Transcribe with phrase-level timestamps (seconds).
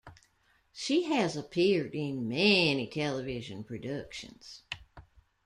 [0.73, 4.63] She has appeared in many television productions.